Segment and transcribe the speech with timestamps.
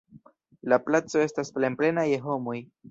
[0.73, 2.61] La placo estas plenplena je homoj.